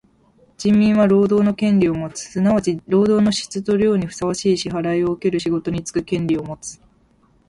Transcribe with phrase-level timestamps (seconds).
[0.57, 2.21] 人民は労働の権利をもつ。
[2.21, 6.81] すなわち労働の質と量にふさわしい支払をうける仕事につく権利をもつ。